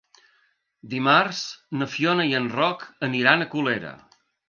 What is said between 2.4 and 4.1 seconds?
en Roc aniran a Colera.